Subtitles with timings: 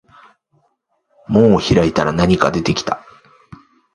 [1.27, 3.05] 門を開いたら何か出てきた